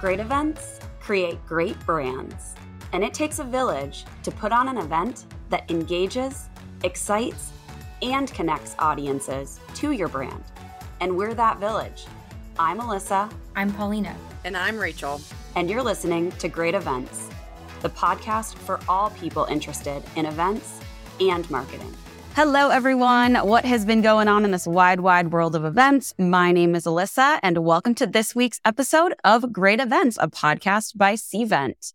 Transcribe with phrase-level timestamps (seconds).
[0.00, 2.54] Great events create great brands,
[2.94, 6.48] and it takes a village to put on an event that engages,
[6.84, 7.50] excites,
[8.00, 10.42] and connects audiences to your brand.
[11.00, 12.06] And we're that village.
[12.58, 13.30] I'm Alyssa.
[13.54, 14.16] I'm Paulina.
[14.44, 15.20] And I'm Rachel.
[15.54, 17.28] And you're listening to Great Events,
[17.82, 20.80] the podcast for all people interested in events
[21.20, 21.94] and marketing.
[22.34, 23.34] Hello, everyone.
[23.34, 26.14] What has been going on in this wide, wide world of events?
[26.16, 30.96] My name is Alyssa, and welcome to this week's episode of Great Events, a podcast
[30.96, 31.92] by Cvent.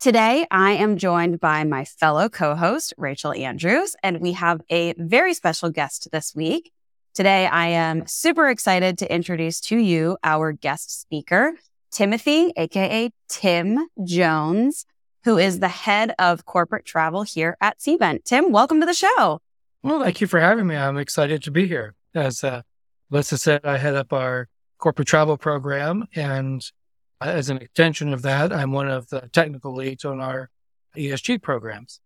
[0.00, 4.94] Today, I am joined by my fellow co host, Rachel Andrews, and we have a
[4.96, 6.72] very special guest this week.
[7.12, 11.52] Today, I am super excited to introduce to you our guest speaker,
[11.92, 14.86] Timothy, aka Tim Jones,
[15.24, 18.24] who is the head of corporate travel here at Cvent.
[18.24, 19.40] Tim, welcome to the show.
[19.84, 20.76] Well, thank you for having me.
[20.76, 21.94] I'm excited to be here.
[22.14, 22.62] As uh,
[23.10, 24.48] Lisa said, I head up our
[24.78, 26.06] corporate travel program.
[26.14, 26.64] And
[27.20, 30.48] as an extension of that, I'm one of the technical leads on our
[30.96, 32.00] ESG programs.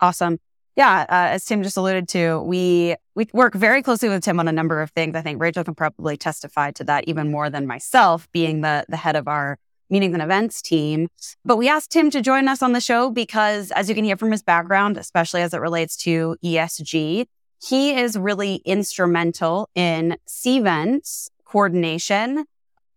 [0.00, 0.40] Awesome.
[0.74, 4.48] Yeah, uh, as Tim just alluded to, we we work very closely with Tim on
[4.48, 5.14] a number of things.
[5.14, 8.96] I think Rachel can probably testify to that even more than myself, being the the
[8.96, 9.58] head of our
[9.94, 11.08] meetings and events team.
[11.44, 14.16] But we asked him to join us on the show because, as you can hear
[14.16, 17.26] from his background, especially as it relates to ESG,
[17.62, 22.44] he is really instrumental in Cvent's coordination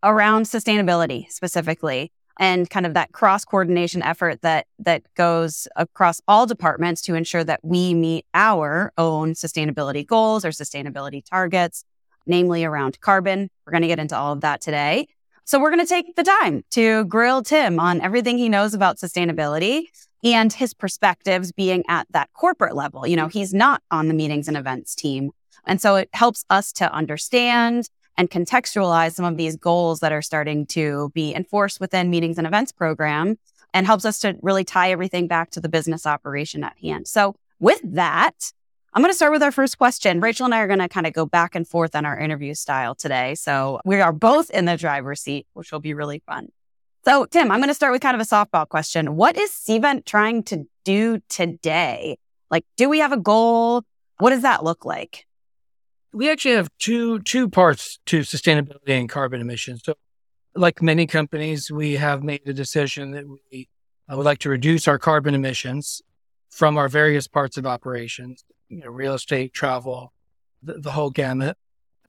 [0.01, 6.45] around sustainability specifically and kind of that cross coordination effort that that goes across all
[6.45, 11.83] departments to ensure that we meet our own sustainability goals or sustainability targets
[12.27, 15.07] namely around carbon we're going to get into all of that today
[15.47, 18.97] so we're going to take the time to grill Tim on everything he knows about
[18.97, 19.83] sustainability
[20.21, 23.07] and his perspectives being at that corporate level.
[23.07, 25.31] You know, he's not on the meetings and events team.
[25.65, 30.21] And so it helps us to understand and contextualize some of these goals that are
[30.21, 33.37] starting to be enforced within meetings and events program
[33.73, 37.07] and helps us to really tie everything back to the business operation at hand.
[37.07, 38.51] So with that,
[38.93, 40.21] I'm going to start with our first question.
[40.21, 42.53] Rachel and I are going to kind of go back and forth on our interview
[42.53, 43.35] style today.
[43.35, 46.47] So we are both in the driver's seat, which will be really fun.
[47.05, 49.15] So, Tim, I'm going to start with kind of a softball question.
[49.15, 52.17] What is Cvent trying to do today?
[52.49, 53.83] Like, do we have a goal?
[54.17, 55.25] What does that look like?
[56.11, 59.83] We actually have two two parts to sustainability and carbon emissions.
[59.85, 59.93] So,
[60.55, 63.69] like many companies, we have made the decision that we
[64.11, 66.01] uh, would like to reduce our carbon emissions
[66.49, 70.13] from our various parts of operations you know, real estate, travel,
[70.61, 71.57] the, the whole gamut.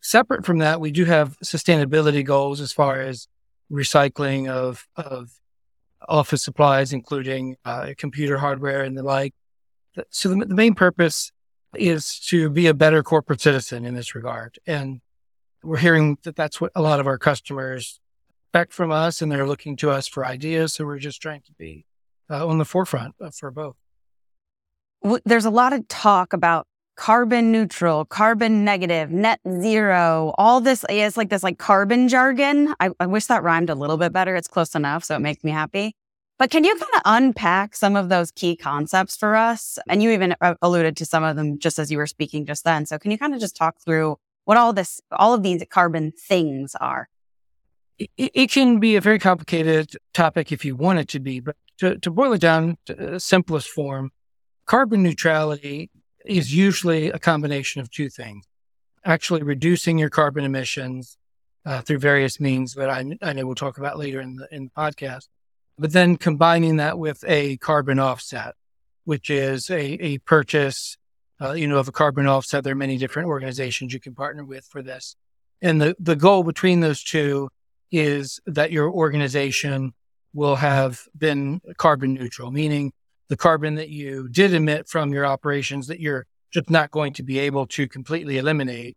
[0.00, 3.28] Separate from that, we do have sustainability goals as far as
[3.70, 5.32] recycling of, of
[6.06, 9.34] office supplies, including uh, computer hardware and the like.
[10.10, 11.32] So the, the main purpose
[11.74, 14.58] is to be a better corporate citizen in this regard.
[14.66, 15.00] And
[15.62, 18.00] we're hearing that that's what a lot of our customers
[18.46, 20.74] expect from us, and they're looking to us for ideas.
[20.74, 21.84] So we're just trying to be
[22.30, 23.76] uh, on the forefront for both
[25.24, 26.66] there's a lot of talk about
[26.98, 32.74] carbon neutral, carbon negative, net zero, all this is like this like carbon jargon.
[32.80, 34.34] I, I, wish that rhymed a little bit better.
[34.34, 35.94] It's close enough, so it makes me happy.
[36.38, 39.78] But can you kind of unpack some of those key concepts for us?
[39.88, 42.64] And you even uh, alluded to some of them just as you were speaking just
[42.64, 42.84] then.
[42.84, 46.12] So can you kind of just talk through what all this, all of these carbon
[46.12, 47.08] things are?
[47.98, 51.56] It, it can be a very complicated topic if you want it to be, but
[51.78, 54.10] to, to boil it down to the simplest form,
[54.68, 55.90] Carbon neutrality
[56.26, 58.44] is usually a combination of two things
[59.02, 61.16] actually reducing your carbon emissions
[61.64, 64.64] uh, through various means that I, I, know we'll talk about later in the, in
[64.64, 65.28] the podcast,
[65.78, 68.54] but then combining that with a carbon offset,
[69.04, 70.98] which is a, a purchase,
[71.40, 72.62] uh, you know, of a carbon offset.
[72.62, 75.16] There are many different organizations you can partner with for this.
[75.62, 77.48] And the, the goal between those two
[77.90, 79.94] is that your organization
[80.34, 82.92] will have been carbon neutral, meaning
[83.28, 87.22] the carbon that you did emit from your operations that you're just not going to
[87.22, 88.96] be able to completely eliminate.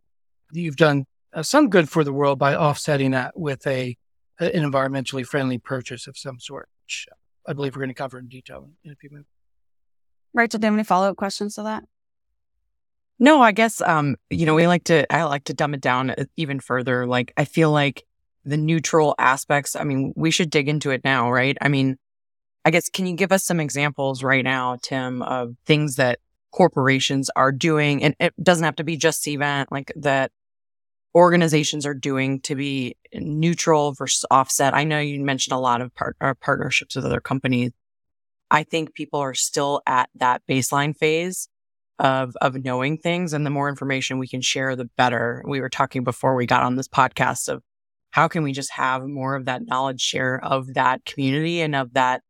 [0.54, 3.98] You've done uh, some good for the world by offsetting that with a
[4.40, 7.08] an environmentally friendly purchase of some sort, which
[7.48, 9.30] I believe we're going to cover in detail in a few minutes.
[10.34, 11.84] Rachel, do you have any follow up questions to that?
[13.20, 15.12] No, I guess um, you know we like to.
[15.14, 17.06] I like to dumb it down uh, even further.
[17.06, 18.04] Like I feel like
[18.44, 19.76] the neutral aspects.
[19.76, 21.56] I mean, we should dig into it now, right?
[21.62, 21.98] I mean,
[22.64, 26.20] I guess, can you give us some examples right now, Tim, of things that
[26.52, 28.04] corporations are doing?
[28.04, 30.32] And it doesn't have to be just Cvent, like that
[31.16, 34.74] organizations are doing to be neutral versus offset.
[34.74, 37.72] I know you mentioned a lot of part- uh, partnerships with other companies.
[38.50, 41.48] I think people are still at that baseline phase
[42.00, 45.44] of of knowing things and the more information we can share the better.
[45.48, 47.62] We were talking before we got on this podcast of
[48.12, 51.94] how can we just have more of that knowledge share of that community and of
[51.94, 52.24] that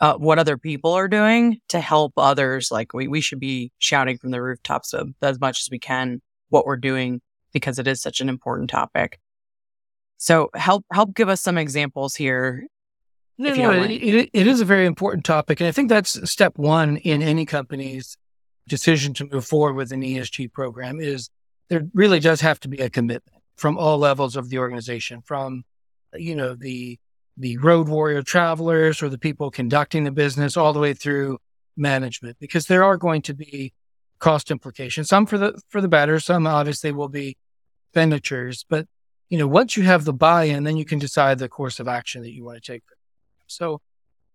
[0.00, 4.16] uh, what other people are doing to help others like we, we should be shouting
[4.16, 7.20] from the rooftops of, as much as we can what we're doing
[7.52, 9.20] because it is such an important topic
[10.16, 12.66] so help help give us some examples here
[13.40, 15.60] no, no, it, it, it is a very important topic.
[15.60, 18.18] And I think that's step one in any company's
[18.68, 21.30] decision to move forward with an ESG program is
[21.70, 25.64] there really does have to be a commitment from all levels of the organization, from,
[26.14, 26.98] you know, the,
[27.40, 31.38] the road warrior travelers or the people conducting the business all the way through
[31.76, 33.72] management, because there are going to be
[34.18, 37.36] cost implications, some for the, for the better, some obviously will be
[37.88, 38.86] expenditures, but
[39.30, 42.22] you know, once you have the buy-in, then you can decide the course of action
[42.22, 42.82] that you want to take.
[43.46, 43.80] So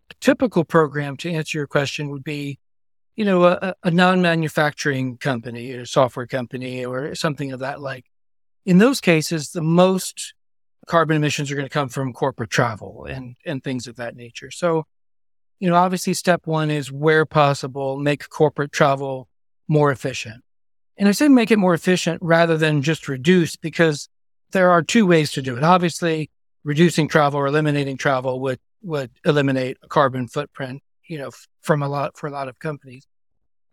[0.10, 2.60] a typical program to answer your question would be,
[3.16, 8.06] you know, a, a non-manufacturing company or software company or something of that like.
[8.66, 10.34] In those cases, the most
[10.86, 14.52] carbon emissions are going to come from corporate travel and, and things of that nature.
[14.52, 14.86] So,
[15.60, 19.28] you know, obviously step one is where possible, make corporate travel
[19.68, 20.44] more efficient.
[20.98, 24.08] And I say make it more efficient rather than just reduce because
[24.52, 25.64] there are two ways to do it.
[25.64, 26.30] Obviously,
[26.64, 31.90] reducing travel or eliminating travel would would eliminate a carbon footprint, you know, from a
[31.90, 33.06] lot for a lot of companies.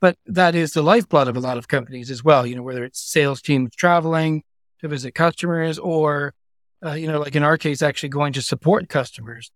[0.00, 2.44] But that is the lifeblood of a lot of companies as well.
[2.46, 4.42] You know, whether it's sales teams traveling
[4.80, 6.34] to visit customers, or
[6.84, 9.50] uh, you know, like in our case, actually going to support customers,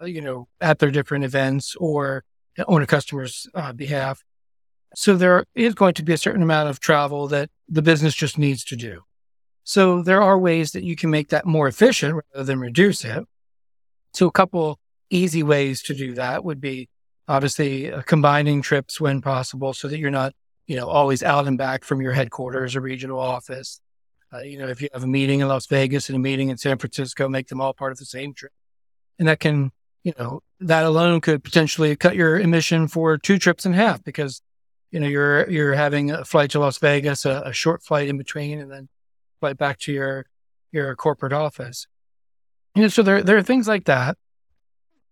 [0.00, 2.24] uh, you know, at their different events or
[2.66, 4.22] on a customer's uh, behalf.
[4.94, 8.38] So there is going to be a certain amount of travel that the business just
[8.38, 9.02] needs to do.
[9.64, 13.24] So there are ways that you can make that more efficient rather than reduce it.
[14.14, 14.78] So a couple
[15.10, 16.88] easy ways to do that would be
[17.28, 20.32] obviously uh, combining trips when possible so that you're not,
[20.66, 23.80] you know, always out and back from your headquarters or regional office.
[24.32, 26.58] Uh, you know, if you have a meeting in Las Vegas and a meeting in
[26.58, 28.52] San Francisco, make them all part of the same trip.
[29.18, 29.72] And that can,
[30.04, 34.42] you know, that alone could potentially cut your emission for two trips in half because,
[34.90, 38.18] you know, you're, you're having a flight to Las Vegas, a, a short flight in
[38.18, 38.88] between, and then
[39.40, 40.26] flight back to your,
[40.72, 41.86] your corporate office.
[42.74, 44.18] You know, so there, there are things like that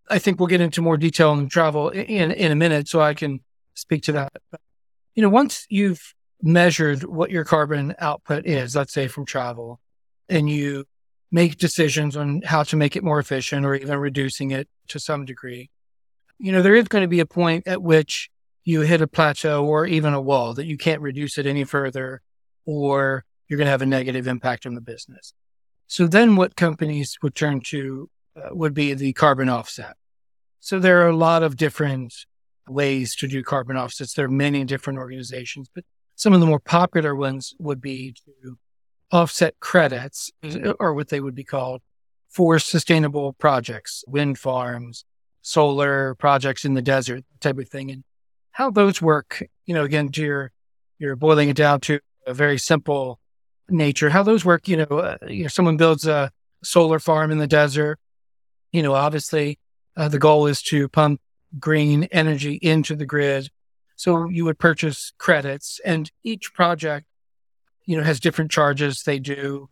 [0.08, 3.14] I think we'll get into more detail on travel in, in a minute so I
[3.14, 3.40] can
[3.74, 4.32] speak to that.
[4.50, 4.60] But,
[5.14, 9.80] you know, once you've measured what your carbon output is, let's say from travel,
[10.28, 10.84] and you
[11.30, 15.24] make decisions on how to make it more efficient or even reducing it to some
[15.24, 15.70] degree,
[16.38, 18.30] you know, there is going to be a point at which
[18.64, 22.20] you hit a plateau or even a wall that you can't reduce it any further
[22.64, 25.32] or you're going to have a negative impact on the business.
[25.86, 29.96] So then what companies would turn to uh, would be the carbon offset.
[30.60, 32.12] So there are a lot of different
[32.68, 34.14] ways to do carbon offsets.
[34.14, 35.84] There are many different organizations, but
[36.16, 38.58] some of the more popular ones would be to
[39.12, 40.72] offset credits, mm-hmm.
[40.80, 41.82] or what they would be called,
[42.28, 45.04] for sustainable projects, wind farms,
[45.42, 47.90] solar projects in the desert, type of thing.
[47.90, 48.02] And
[48.50, 50.52] how those work, you know, again, to your,
[50.98, 53.20] you're boiling it down to a very simple
[53.68, 54.10] nature.
[54.10, 56.32] How those work, you know, uh, you know, someone builds a
[56.64, 58.00] solar farm in the desert
[58.76, 59.58] you know, obviously
[59.96, 61.20] uh, the goal is to pump
[61.58, 63.48] green energy into the grid.
[63.96, 67.06] So you would purchase credits and each project,
[67.84, 69.68] you know, has different charges they do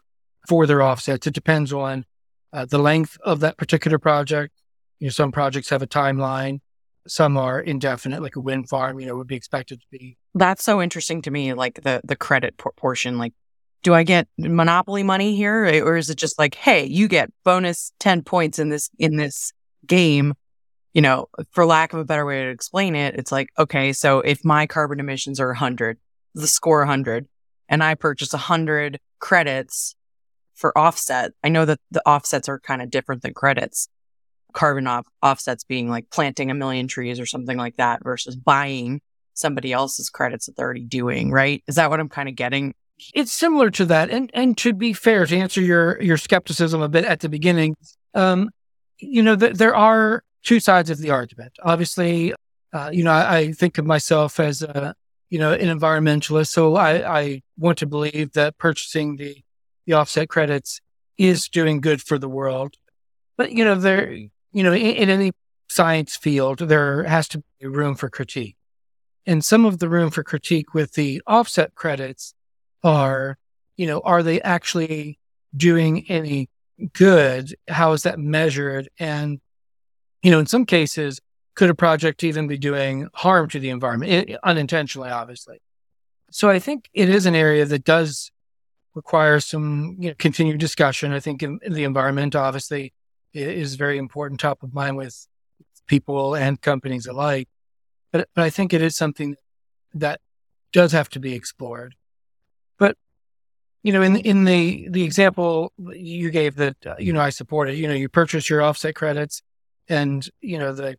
[0.48, 1.26] for their offsets.
[1.26, 2.04] It depends on
[2.52, 4.54] uh, the length of that particular project.
[4.98, 6.60] You know, some projects have a timeline.
[7.06, 10.16] Some are indefinite, like a wind farm, you know, would be expected to be.
[10.34, 13.18] That's so interesting to me, like the, the credit portion.
[13.18, 13.34] Like
[13.84, 17.92] do I get monopoly money here or is it just like, hey, you get bonus
[18.00, 19.52] 10 points in this in this
[19.86, 20.34] game?
[20.94, 24.20] You know, for lack of a better way to explain it, it's like, okay, so
[24.20, 25.98] if my carbon emissions are 100,
[26.34, 27.26] the score 100,
[27.68, 29.96] and I purchase 100 credits
[30.54, 33.88] for offset, I know that the offsets are kind of different than credits.
[34.52, 39.00] Carbon off- offsets being like planting a million trees or something like that versus buying
[39.34, 41.64] somebody else's credits that they're already doing, right?
[41.66, 42.72] Is that what I'm kind of getting
[43.12, 44.10] it's similar to that.
[44.10, 47.76] And and to be fair, to answer your your skepticism a bit at the beginning,
[48.14, 48.50] um,
[48.98, 51.52] you know, th- there are two sides of the argument.
[51.62, 52.34] Obviously,
[52.72, 54.94] uh, you know, I, I, think of myself as a
[55.30, 59.36] you know an environmentalist, so I, I want to believe that purchasing the
[59.86, 60.80] the offset credits
[61.18, 62.74] is doing good for the world.
[63.36, 64.12] But you know, there
[64.54, 65.32] you know, in, in any
[65.68, 68.56] science field, there has to be room for critique.
[69.26, 72.34] And some of the room for critique with the offset credits
[72.82, 73.36] are,
[73.76, 75.18] you know, are they actually
[75.56, 76.48] doing any
[76.92, 77.54] good?
[77.68, 78.88] How is that measured?
[78.98, 79.40] And,
[80.24, 81.20] you know, in some cases,
[81.54, 85.60] could a project even be doing harm to the environment it, unintentionally, obviously?
[86.30, 88.32] So I think it is an area that does
[88.94, 91.12] require some you know, continued discussion.
[91.12, 92.94] I think in, in the environment, obviously,
[93.34, 95.26] is very important, top of mind with
[95.86, 97.48] people and companies alike.
[98.10, 99.36] But, but I think it is something
[99.92, 100.20] that
[100.72, 101.94] does have to be explored.
[102.78, 102.96] But
[103.82, 107.68] you know, in in the the example you gave that uh, you know I support
[107.68, 107.76] it.
[107.76, 109.42] You know, you purchase your offset credits,
[109.88, 110.96] and you know the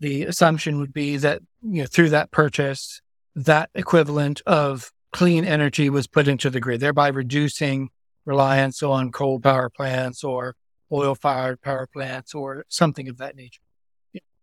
[0.00, 3.00] the assumption would be that you know through that purchase,
[3.34, 7.90] that equivalent of clean energy was put into the grid, thereby reducing
[8.24, 10.54] reliance on coal power plants or
[10.92, 13.60] oil fired power plants or something of that nature.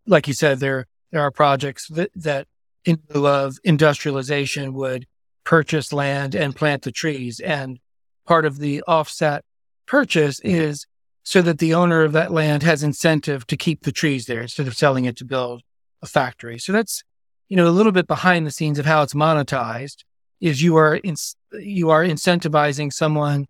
[0.08, 2.48] Like you said, there there are projects that, that
[2.84, 5.08] in lieu of industrialization would
[5.44, 7.40] purchase land and plant the trees.
[7.40, 7.80] And
[8.26, 9.44] part of the offset
[9.86, 10.86] purchase is
[11.26, 14.68] so that the owner of that land has incentive to keep the trees there instead
[14.68, 15.64] of selling it to build
[16.02, 16.60] a factory.
[16.60, 17.04] So that's,
[17.50, 20.04] you know, a little bit behind the scenes of how it's monetized
[20.40, 21.16] is you are in,
[21.54, 23.48] you are incentivizing someone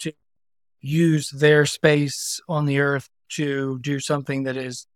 [0.00, 0.12] to
[0.80, 4.86] use their space on the earth to do something that is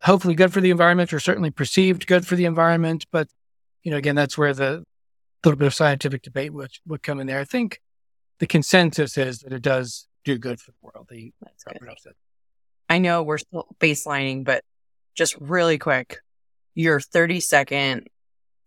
[0.00, 3.04] hopefully good for the environment or certainly perceived good for the environment.
[3.12, 3.28] But,
[3.82, 4.82] you know, again, that's where the
[5.44, 7.40] little bit of scientific debate would, would come in there.
[7.40, 7.80] I think
[8.38, 11.06] the consensus is that it does do good for the world.
[11.08, 11.32] The
[12.90, 14.62] I know we're still baselining, but
[15.14, 16.18] just really quick,
[16.74, 18.08] your 30 second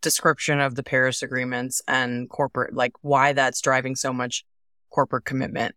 [0.02, 4.46] description of the Paris agreements and corporate, like why that's driving so much
[4.90, 5.76] corporate commitment.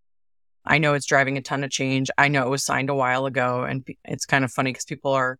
[0.65, 2.09] I know it's driving a ton of change.
[2.17, 5.11] I know it was signed a while ago and it's kind of funny because people
[5.11, 5.37] are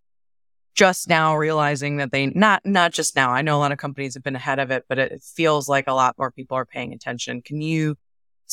[0.75, 3.31] just now realizing that they not not just now.
[3.31, 5.85] I know a lot of companies have been ahead of it, but it feels like
[5.88, 7.41] a lot more people are paying attention.
[7.41, 7.95] Can you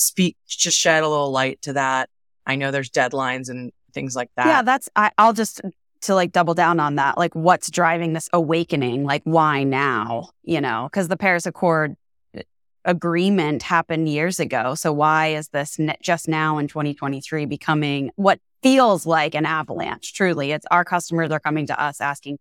[0.00, 2.08] speak just shed a little light to that?
[2.46, 4.46] I know there's deadlines and things like that.
[4.46, 5.60] Yeah, that's I, I'll just
[6.02, 7.18] to like double down on that.
[7.18, 9.04] Like what's driving this awakening?
[9.04, 10.30] Like why now?
[10.42, 11.96] You know, because the Paris Accord
[12.36, 12.42] uh,
[12.84, 14.74] agreement happened years ago.
[14.74, 20.14] So why is this just now in 2023 becoming what feels like an avalanche.
[20.14, 22.38] Truly, it's our customers are coming to us asking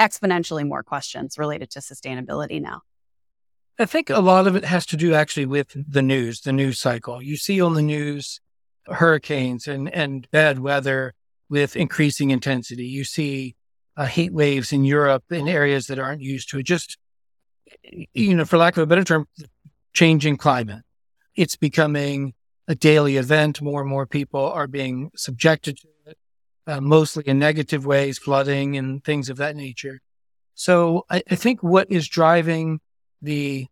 [0.00, 2.82] exponentially more questions related to sustainability now.
[3.78, 6.80] I think a lot of it has to do actually with the news, the news
[6.80, 7.22] cycle.
[7.22, 8.40] You see on the news
[8.86, 11.14] hurricanes and, and bad weather
[11.48, 12.86] with increasing intensity.
[12.86, 13.54] You see
[13.96, 16.64] uh, heat waves in Europe in areas that aren't used to it.
[16.64, 16.98] Just,
[18.12, 19.28] you know, for lack of a better term,
[19.92, 20.82] changing climate.
[21.36, 22.34] It's becoming
[22.66, 23.62] a daily event.
[23.62, 26.18] More and more people are being subjected to it,
[26.66, 30.00] uh, mostly in negative ways, flooding and things of that nature.
[30.54, 32.80] So I, I think what is driving
[33.22, 33.66] the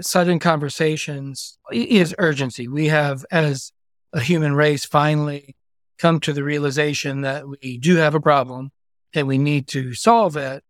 [0.00, 2.68] sudden conversations is urgency.
[2.68, 3.72] We have, as
[4.12, 5.56] a human race, finally
[5.98, 8.70] come to the realization that we do have a problem
[9.14, 10.62] and we need to solve it,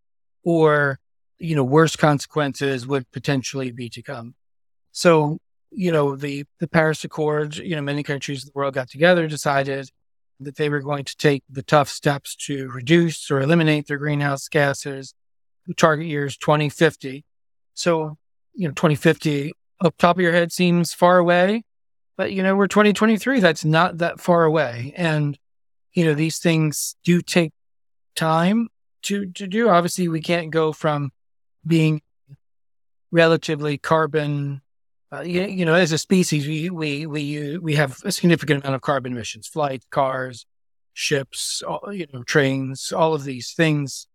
[0.42, 0.98] or
[1.38, 4.34] you know, worse consequences would potentially be to come.
[4.92, 5.38] So
[5.70, 9.26] you know, the, the Paris Accord, you know, many countries of the world got together,
[9.26, 9.90] decided
[10.40, 14.48] that they were going to take the tough steps to reduce or eliminate their greenhouse
[14.48, 15.14] gases.
[15.66, 17.24] The target year is 2050.
[17.78, 18.18] So,
[18.54, 21.62] you know, 2050 up top of your head seems far away,
[22.16, 23.40] but you know, we're 2023.
[23.40, 24.92] That's not that far away.
[24.96, 25.38] And,
[25.92, 27.52] you know, these things do take
[28.16, 28.68] time
[29.02, 29.68] to, to do.
[29.68, 31.12] Obviously, we can't go from
[31.64, 32.02] being
[33.12, 34.60] relatively carbon
[35.10, 38.74] uh, you, you, know, as a species, we, we, we, we have a significant amount
[38.74, 40.44] of carbon emissions, flight, cars,
[40.92, 44.06] ships, all, you know, trains, all of these things,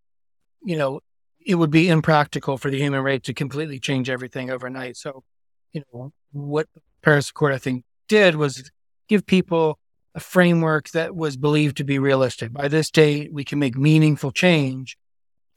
[0.63, 0.99] you know,
[1.45, 4.97] it would be impractical for the human race to completely change everything overnight.
[4.97, 5.23] So,
[5.71, 6.67] you know, what
[7.01, 8.71] Paris Accord, I think, did was
[9.07, 9.79] give people
[10.15, 12.53] a framework that was believed to be realistic.
[12.53, 14.97] By this date, we can make meaningful change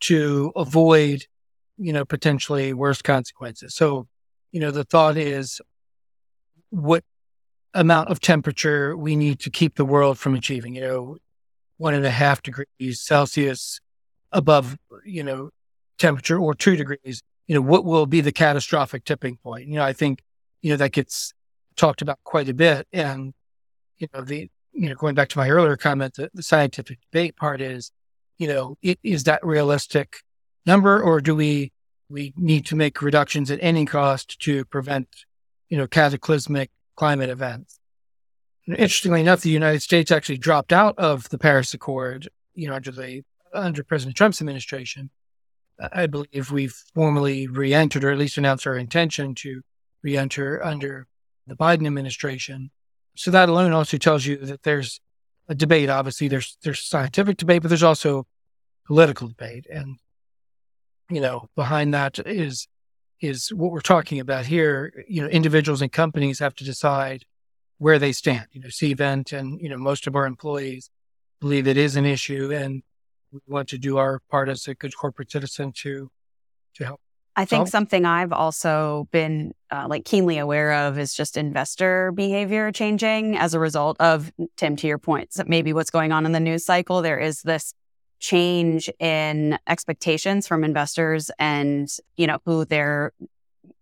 [0.01, 1.27] to avoid,
[1.77, 3.75] you know, potentially worse consequences.
[3.75, 4.09] So,
[4.53, 5.61] you know, the thought is
[6.71, 7.05] what
[7.75, 11.17] amount of temperature we need to keep the world from achieving, you know,
[11.77, 13.81] one and a half degrees Celsius
[14.33, 15.51] above, you know,
[15.99, 19.69] temperature or two degrees, you know, what will be the catastrophic tipping point?
[19.69, 20.23] You know, I think,
[20.63, 21.33] you know, that gets
[21.77, 22.87] talked about quite a bit.
[22.93, 23.35] And,
[23.99, 27.37] you know, the, you know, going back to my earlier comment, the, the scientific debate
[27.37, 27.93] part is,
[28.39, 30.19] you know, it, is that realistic
[30.67, 31.73] number or do we
[32.09, 35.09] we need to make reductions at any cost to prevent,
[35.69, 37.81] you know, cataclysmic climate events.
[38.67, 42.91] interestingly enough, the United States actually dropped out of the Paris Accord, you know, under
[42.91, 43.23] the
[43.53, 45.11] under President Trump's administration.
[45.79, 49.63] I believe we've formally re-entered, or at least announced our intention to
[50.03, 51.07] re-enter under
[51.47, 52.71] the Biden administration.
[53.15, 55.01] So that alone also tells you that there's
[55.49, 55.89] a debate.
[55.89, 58.27] Obviously, there's there's scientific debate, but there's also
[58.87, 59.99] political debate, and
[61.11, 62.69] you know, behind that is
[63.21, 65.05] is what we're talking about here.
[65.09, 67.25] You know, individuals and companies have to decide
[67.79, 68.47] where they stand.
[68.53, 70.91] You know, Cvent and, you know, most of our employees
[71.41, 72.83] believe it is an issue and
[73.47, 76.11] we want to do our part as a good corporate citizen to
[76.75, 77.01] to help.
[77.39, 82.73] I think something I've also been uh, like keenly aware of is just investor behavior
[82.73, 86.33] changing as a result of Tim, to your point, so maybe what's going on in
[86.33, 87.03] the news cycle.
[87.03, 87.75] There is this
[88.21, 93.13] change in expectations from investors and you know who they're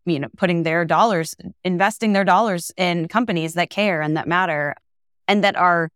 [0.05, 4.75] you know putting their dollars investing their dollars in companies that care and that matter
[5.29, 5.89] and that are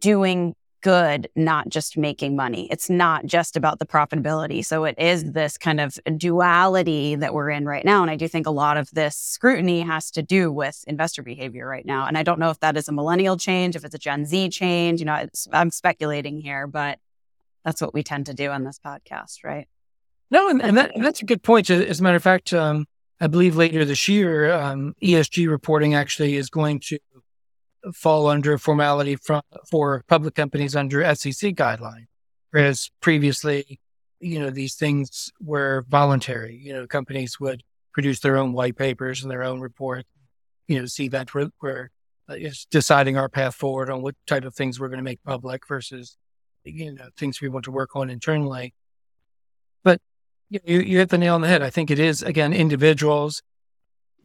[0.00, 0.54] doing
[0.86, 5.58] good not just making money it's not just about the profitability so it is this
[5.58, 8.88] kind of duality that we're in right now and i do think a lot of
[8.92, 12.60] this scrutiny has to do with investor behavior right now and i don't know if
[12.60, 16.40] that is a millennial change if it's a gen z change you know i'm speculating
[16.40, 16.98] here but
[17.66, 19.66] that's what we tend to do on this podcast, right?
[20.30, 21.68] No, and, and, that, and that's a good point.
[21.68, 22.86] As a matter of fact, um,
[23.20, 26.98] I believe later this year, um, ESG reporting actually is going to
[27.94, 32.06] fall under formality from, for public companies under SEC guideline,
[32.50, 33.80] whereas previously,
[34.20, 36.56] you know, these things were voluntary.
[36.56, 37.62] You know, companies would
[37.92, 40.04] produce their own white papers and their own report.
[40.68, 41.90] You know, where, where
[42.28, 45.22] uh, is deciding our path forward on what type of things we're going to make
[45.22, 46.16] public versus
[46.66, 48.74] you know, things we want to work on internally.
[49.84, 50.00] But
[50.50, 51.62] you, you hit the nail on the head.
[51.62, 53.42] I think it is, again, individuals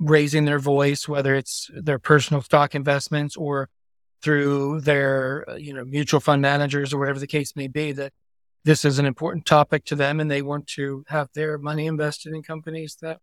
[0.01, 3.69] raising their voice, whether it's their personal stock investments or
[4.21, 8.11] through their, uh, you know, mutual fund managers or whatever the case may be, that
[8.63, 12.33] this is an important topic to them and they want to have their money invested
[12.33, 13.19] in companies that,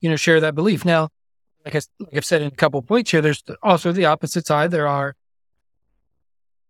[0.00, 0.84] you know, share that belief.
[0.84, 1.08] Now,
[1.64, 4.70] like, I, like I've said in a couple points here, there's also the opposite side.
[4.70, 5.14] There are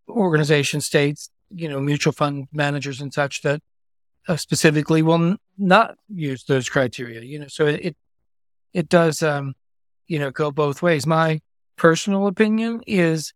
[0.08, 3.60] organizations, states, you know, mutual fund managers and such that
[4.28, 7.20] uh, specifically will n- not use those criteria.
[7.22, 7.96] You know, so it it
[8.88, 9.54] does, um,
[10.06, 11.06] you know, go both ways.
[11.06, 11.40] My
[11.76, 13.32] personal opinion is,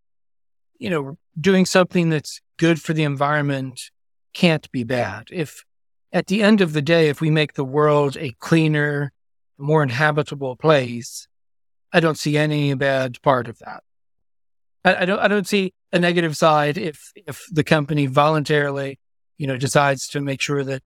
[0.78, 3.90] you know, doing something that's good for the environment
[4.32, 5.28] can't be bad.
[5.32, 5.64] If
[6.12, 9.12] at the end of the day, if we make the world a cleaner,
[9.58, 11.26] more inhabitable place,
[11.92, 13.82] I don't see any bad part of that.
[14.84, 15.18] I, I don't.
[15.18, 18.98] I don't see a negative side if if the company voluntarily,
[19.38, 20.82] you know, decides to make sure that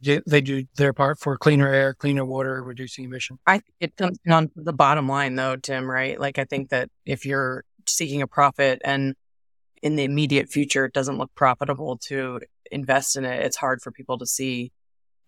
[0.00, 3.40] they do their part for cleaner air, cleaner water, reducing emissions.
[3.46, 5.90] I think it comes down to the bottom line, though, Tim.
[5.90, 6.18] Right?
[6.18, 9.14] Like I think that if you're seeking a profit and
[9.82, 13.90] in the immediate future it doesn't look profitable to invest in it, it's hard for
[13.90, 14.72] people to see.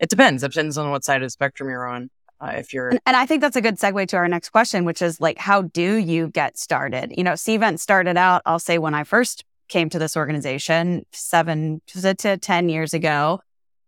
[0.01, 0.43] It depends.
[0.43, 3.17] It depends on what side of the spectrum you're on uh, if you're and, and,
[3.17, 5.97] i think that's a good segue to our next question which is like how do
[5.97, 9.99] you get started you know cvent started out i'll say when i first came to
[9.99, 13.41] this organization seven to 10 years ago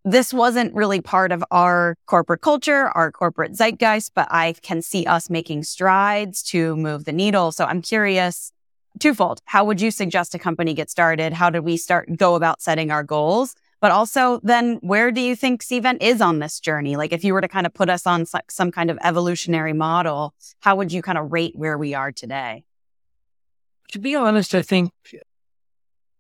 [0.05, 5.05] this wasn't really part of our corporate culture our corporate zeitgeist but i can see
[5.05, 7.53] us making strides to move the needle.
[7.53, 8.53] So i'm curious
[8.99, 9.41] twofold.
[9.45, 11.33] How would you suggest a company get started?
[11.33, 13.55] How do we start go about setting our goals?
[13.81, 16.97] But also, then where do you think Cvent is on this journey?
[16.97, 20.35] Like, if you were to kind of put us on some kind of evolutionary model,
[20.61, 22.65] how would you kind of rate where we are today?
[23.93, 24.93] To be honest, I think,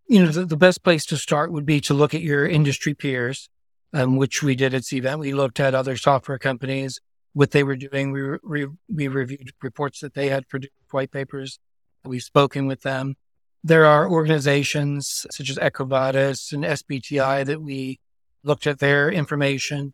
[0.08, 2.94] you know, the, the best place to start would be to look at your industry
[2.94, 3.50] peers,
[3.92, 5.18] um, which we did at Cvent.
[5.18, 7.00] We looked at other software companies,
[7.32, 8.12] what they were doing.
[8.12, 11.58] We, re- we reviewed reports that they had produced, white papers.
[12.04, 13.16] We've spoken with them.
[13.62, 18.00] There are organizations such as EcoVadis and SBTI that we
[18.42, 19.92] looked at their information.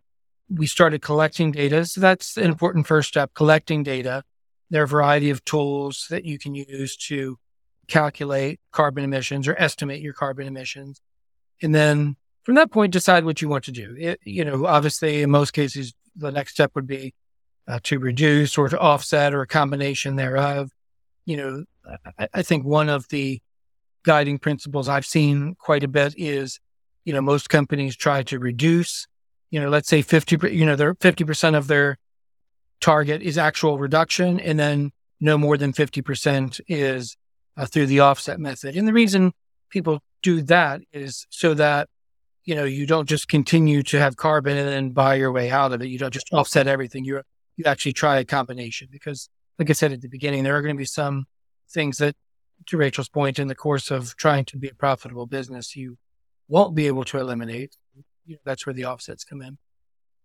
[0.49, 1.85] We started collecting data.
[1.87, 4.23] So that's an important first step, collecting data.
[4.71, 7.39] There are a variety of tools that you can use to
[7.89, 11.01] calculate carbon emissions or estimate your carbon emissions.
[11.63, 13.97] And then from that point, decide what you want to do.
[13.99, 17.13] It, you know, obviously, in most cases, the next step would be
[17.67, 20.71] uh, to reduce or to offset or a combination thereof.
[21.25, 21.65] You know,
[22.17, 23.43] I, I think one of the
[24.05, 26.61] guiding principles I've seen quite a bit is,
[27.05, 29.09] you know, most companies try to reduce,
[29.51, 31.99] you know, let's say 50, you know, their 50% of their
[32.81, 37.17] target is actual reduction and then no more than 50% is
[37.57, 38.77] uh, through the offset method.
[38.77, 39.33] And the reason
[39.69, 41.89] people do that is so that,
[42.47, 45.73] you know, you don't just continue to have carbon and then buy your way out
[45.73, 45.89] of it.
[45.89, 47.05] You don't just offset everything.
[47.05, 47.23] You
[47.57, 49.29] you actually try a combination because,
[49.59, 51.27] like I said at the beginning, there are going to be some
[51.69, 52.15] things that
[52.67, 55.99] to Rachel's point, in the course of trying to be a profitable business, you
[56.49, 57.77] won't be able to eliminate.
[58.25, 59.59] You know, that's where the offsets come in.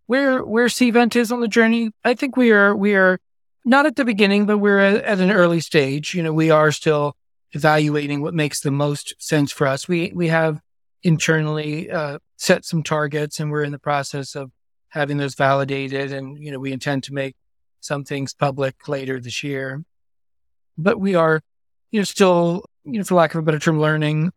[0.06, 3.18] Where where Cvent is on the journey, I think we are we are
[3.64, 6.14] not at the beginning, but we're at, an early stage.
[6.14, 7.16] You know, we are still
[7.52, 9.88] evaluating what makes the most sense for us.
[9.88, 10.60] We we have
[11.02, 14.50] internally uh, set some targets, and we're in the process of
[14.88, 16.12] having those validated.
[16.12, 17.34] And, you know, we intend to make
[17.80, 19.82] some things public later this year.
[20.78, 21.40] But we are,
[21.90, 24.32] you know, still, you know, for lack of a better term, learning,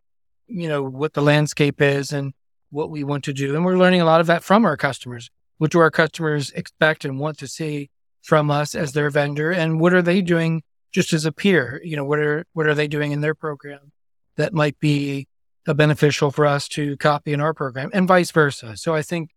[0.47, 2.33] you know, what the landscape is and
[2.69, 3.55] what we want to do.
[3.55, 5.29] And we're learning a lot of that from our customers.
[5.57, 7.89] What do our customers expect and want to see
[8.21, 9.51] from us as their vendor?
[9.51, 11.81] And what are they doing just as a peer?
[11.83, 13.91] You know, what are what are they doing in their program
[14.35, 15.27] that might be
[15.73, 18.77] beneficial for us to copy in our program and vice versa.
[18.77, 19.31] So I think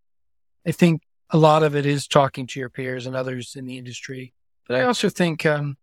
[0.67, 3.79] I think a lot of it is talking to your peers and others in the
[3.79, 4.35] industry.
[4.67, 5.77] But I also think um,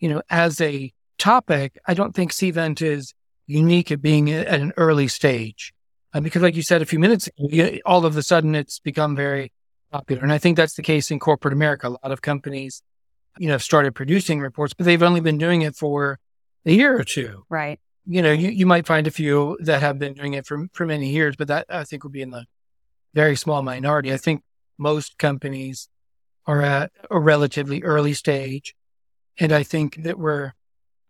[0.00, 3.14] you know, as a topic, I don't think Cvent is
[3.46, 5.72] unique at being at an early stage.
[6.14, 9.14] Uh, because like you said a few minutes ago, all of a sudden it's become
[9.14, 9.52] very
[9.90, 10.22] popular.
[10.22, 11.88] And I think that's the case in corporate America.
[11.88, 12.82] A lot of companies,
[13.38, 16.18] you know, have started producing reports, but they've only been doing it for
[16.64, 17.44] a year or two.
[17.48, 17.80] Right.
[18.10, 20.86] You know, you, you might find a few that have been doing it for, for
[20.86, 22.46] many years, but that I think would be in the
[23.14, 24.12] very small minority.
[24.12, 24.42] I think
[24.78, 25.88] most companies
[26.46, 28.74] are at a relatively early stage.
[29.38, 30.54] And I think that we're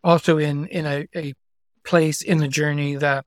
[0.03, 1.33] also in, in a, a
[1.85, 3.25] place in the journey that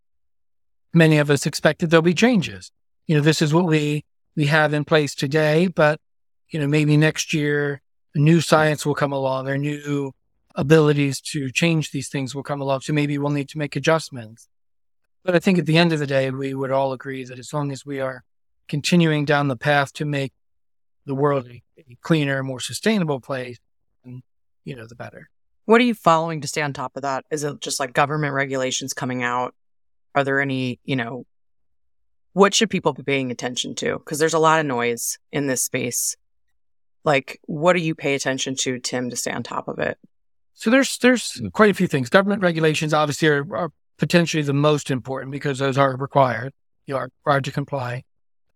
[0.92, 2.70] many of us expected there'll be changes.
[3.06, 4.04] You know, this is what we
[4.36, 6.00] we have in place today, but
[6.50, 7.80] you know, maybe next year
[8.14, 10.12] new science will come along or new
[10.54, 12.80] abilities to change these things will come along.
[12.80, 14.48] So maybe we'll need to make adjustments.
[15.24, 17.52] But I think at the end of the day, we would all agree that as
[17.52, 18.24] long as we are
[18.68, 20.32] continuing down the path to make
[21.06, 21.62] the world a,
[22.00, 23.58] cleaner, more sustainable place,
[24.04, 24.22] and,
[24.64, 25.28] you know, the better.
[25.64, 27.24] What are you following to stay on top of that?
[27.30, 29.54] Is it just like government regulations coming out?
[30.14, 31.24] Are there any, you know,
[32.32, 33.98] what should people be paying attention to?
[33.98, 36.16] Because there's a lot of noise in this space.
[37.04, 39.98] Like, what do you pay attention to, Tim, to stay on top of it?
[40.54, 42.08] So there's there's quite a few things.
[42.08, 46.52] Government regulations obviously are, are potentially the most important because those are required.
[46.86, 48.04] You are required to comply.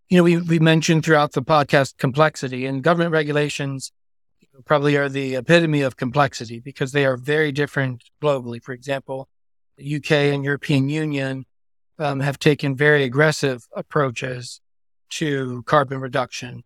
[0.09, 3.93] You know, we we mentioned throughout the podcast complexity, and government regulations
[4.65, 8.63] probably are the epitome of complexity because they are very different globally.
[8.63, 9.29] For example,
[9.77, 11.45] the UK and European Union
[11.99, 14.61] um, have taken very aggressive approaches
[15.11, 16.63] to carbon reduction.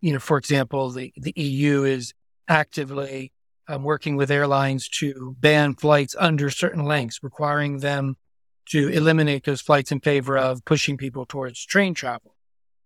[0.00, 2.12] You know, for example, the, the EU is
[2.48, 3.32] actively
[3.68, 8.16] um, working with airlines to ban flights under certain lengths, requiring them
[8.70, 12.34] to eliminate those flights in favor of pushing people towards train travel.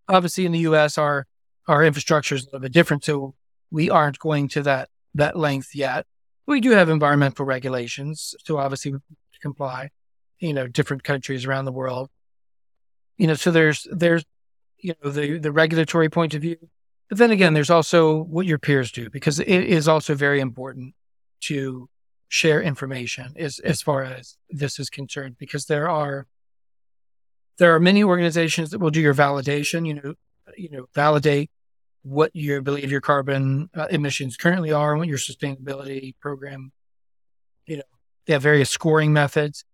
[0.09, 1.27] Obviously, in the U.S., our
[1.69, 3.35] our infrastructure is a little bit different, so
[3.71, 6.07] we aren't going to that that length yet.
[6.47, 8.95] We do have environmental regulations, so obviously
[9.43, 9.91] comply
[10.39, 12.11] you know, different countries around the world.
[13.17, 14.25] You know, so there's, there's,
[14.79, 16.57] you know, the, the regulatory point of view.
[17.09, 20.95] But then again, there's also what your peers do because it is also very important
[21.43, 21.89] to
[22.29, 26.27] share information as, as far as this is concerned, because there are,
[27.59, 30.15] there are many organizations that will do your validation, you know,
[30.57, 31.51] you know, validate
[32.03, 36.73] what you believe your carbon uh, emissions currently are and what your sustainability program,
[37.67, 37.83] you know,
[38.27, 39.65] they have various scoring methods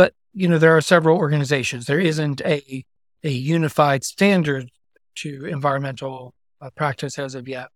[0.00, 1.84] but you know, there are several organizations.
[1.84, 2.86] There isn't a
[3.22, 4.70] a unified standard
[5.16, 7.68] to environmental uh, practice as of yet.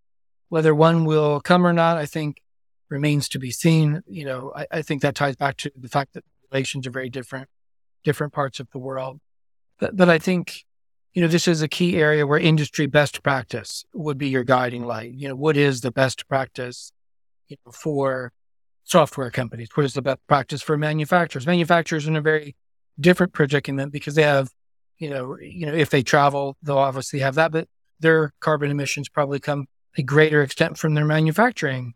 [0.49, 2.41] Whether one will come or not, I think
[2.89, 4.03] remains to be seen.
[4.07, 7.11] You know, I, I think that ties back to the fact that relations are very
[7.11, 7.49] different,
[8.05, 9.21] different parts of the world.
[9.79, 10.65] But, but I think,
[11.13, 14.85] you know, this is a key area where industry best practice would be your guiding
[14.85, 15.13] light.
[15.13, 16.93] You know, what is the best practice
[17.49, 18.33] you know, for
[18.85, 19.69] software companies?
[19.75, 21.47] What is the best practice for manufacturers?
[21.47, 22.55] Manufacturers are in a very
[23.01, 24.51] different predicament because they have,
[24.99, 27.69] you know, you know, if they travel, they'll obviously have that, but
[28.05, 29.67] their carbon emissions probably come
[29.99, 31.95] a greater extent from their manufacturing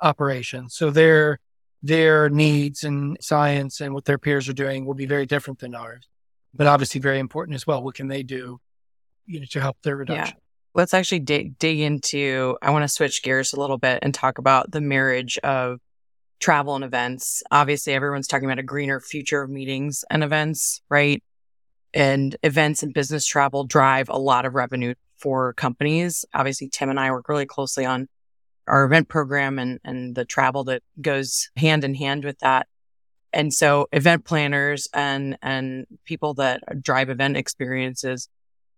[0.00, 0.74] operations.
[0.74, 1.40] So their
[1.82, 5.74] their needs and science and what their peers are doing will be very different than
[5.74, 6.08] ours.
[6.54, 7.82] But obviously very important as well.
[7.82, 8.60] What can they do,
[9.26, 10.36] you know, to help their reduction?
[10.36, 10.42] Yeah
[10.74, 14.36] let's actually dig, dig into i want to switch gears a little bit and talk
[14.36, 15.80] about the marriage of
[16.40, 17.42] travel and events.
[17.50, 21.22] Obviously, everyone's talking about a greener future of meetings and events, right?
[21.94, 26.24] And events and business travel drive a lot of revenue for companies.
[26.34, 28.08] Obviously, Tim and I work really closely on
[28.66, 32.66] our event program and, and the travel that goes hand in hand with that.
[33.32, 38.28] And so event planners and, and people that drive event experiences,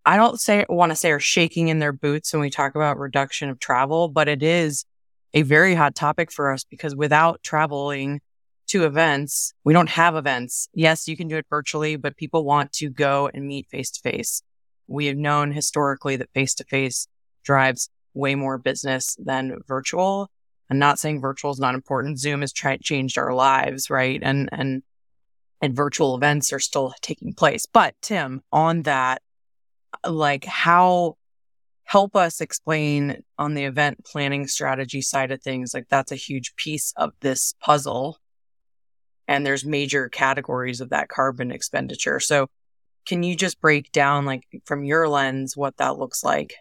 [0.05, 2.97] I don't say, want to say are shaking in their boots when we talk about
[2.97, 4.85] reduction of travel, but it is
[5.33, 8.19] a very hot topic for us because without traveling
[8.67, 10.67] to events, we don't have events.
[10.73, 13.99] Yes, you can do it virtually, but people want to go and meet face to
[14.01, 14.43] face.
[14.87, 17.07] We have known historically that face to face
[17.43, 20.29] drives way more business than virtual.
[20.69, 22.19] I'm not saying virtual is not important.
[22.19, 24.19] Zoom has tried, changed our lives, right?
[24.21, 24.83] And, and,
[25.61, 27.65] and virtual events are still taking place.
[27.65, 29.21] But Tim, on that,
[30.05, 31.17] like how
[31.91, 35.73] help us explain on the event planning strategy side of things.
[35.73, 38.17] Like that's a huge piece of this puzzle.
[39.27, 42.21] And there's major categories of that carbon expenditure.
[42.21, 42.49] So
[43.05, 46.53] can you just break down like from your lens what that looks like?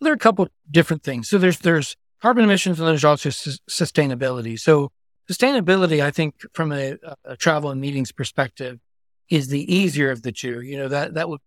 [0.00, 1.28] There are a couple different things.
[1.28, 4.58] So there's there's carbon emissions and there's also su- sustainability.
[4.58, 4.90] So
[5.30, 8.78] sustainability, I think, from a, a, travel and meetings perspective,
[9.30, 10.60] is the easier of the two.
[10.60, 11.40] You know that that would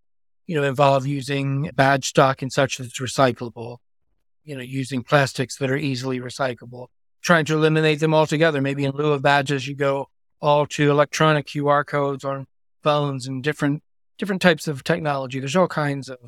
[0.48, 3.78] you know involve using badge stock and such that's recyclable.
[4.44, 6.88] You know, using plastics that are easily recyclable.
[7.22, 8.62] Trying to eliminate them altogether.
[8.62, 10.08] Maybe in lieu of badges, you go
[10.42, 12.48] all to electronic QR codes on
[12.82, 13.84] phones and different
[14.20, 15.40] different types of technology.
[15.40, 16.20] There's all kinds of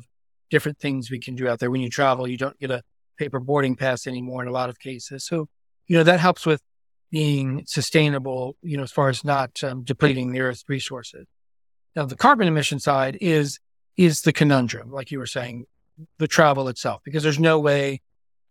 [0.50, 1.70] different things we can do out there.
[1.70, 2.82] When you travel, you don't get a
[3.18, 5.24] paper boarding pass anymore in a lot of cases.
[5.24, 5.48] So,
[5.86, 6.60] you know, that helps with
[7.10, 11.26] being sustainable, you know, as far as not um, depleting the Earth's resources.
[11.94, 13.60] Now, the carbon emission side is
[13.98, 15.66] is the conundrum, like you were saying,
[16.18, 18.00] the travel itself, because there's no way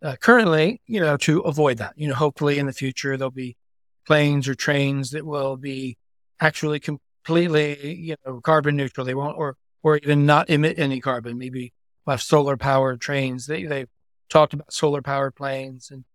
[0.03, 1.93] uh, currently, you know, to avoid that.
[1.95, 3.57] You know, hopefully in the future there'll be
[4.05, 5.97] planes or trains that will be
[6.39, 6.79] actually
[7.23, 9.05] completely, you know, carbon neutral.
[9.05, 11.37] They won't, or or even not emit any carbon.
[11.37, 11.73] Maybe
[12.05, 13.45] we'll have solar powered trains.
[13.45, 13.85] They they
[14.29, 16.05] talked about solar powered planes and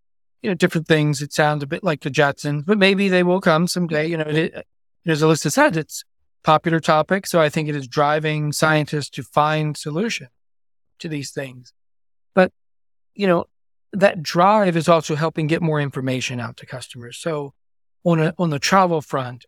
[0.43, 1.23] you know different things.
[1.23, 4.07] It sounds a bit like the Jetsons, but maybe they will come someday.
[4.07, 4.67] You know, it,
[5.07, 6.05] as Alyssa said, it's
[6.43, 10.29] popular topic, so I think it is driving scientists to find solution
[10.99, 11.73] to these things.
[12.35, 12.53] But
[13.15, 13.47] you know,
[13.93, 17.19] that drive is also helping get more information out to customers.
[17.19, 17.55] So
[18.05, 19.47] on a, on the travel front,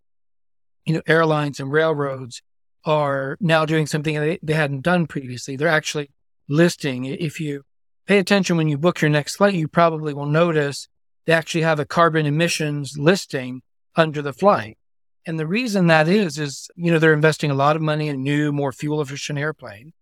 [0.88, 2.42] you know, airlines and railroads
[2.84, 5.54] are now doing something they, they hadn't done previously.
[5.54, 6.10] They're actually
[6.48, 7.04] listing.
[7.04, 7.64] If you
[8.06, 10.88] pay attention when you book your next flight, you probably will notice
[11.26, 13.60] they actually have a carbon emissions listing
[13.96, 14.78] under the flight.
[15.26, 18.22] And the reason that is, is, you know, they're investing a lot of money in
[18.22, 19.92] new, more fuel efficient airplane.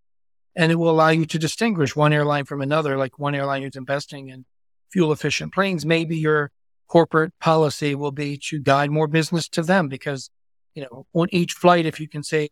[0.54, 3.74] And it will allow you to distinguish one airline from another, like one airline who's
[3.74, 4.44] investing in
[4.92, 5.84] fuel efficient planes.
[5.84, 6.52] Maybe your
[6.86, 10.30] corporate policy will be to guide more business to them because
[10.76, 12.50] you know, on each flight, if you can save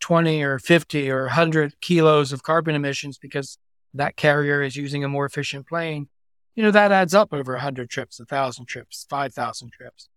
[0.00, 3.58] 20 or 50 or 100 kilos of carbon emissions because
[3.92, 6.08] that carrier is using a more efficient plane,
[6.54, 10.08] you know, that adds up over 100 trips, 1,000 trips, 5,000 trips.